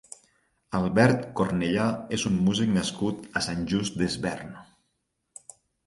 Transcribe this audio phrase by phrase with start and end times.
[0.79, 1.85] Albert Cornellà
[2.19, 4.61] és un músic nascut a Sant Just Desvern.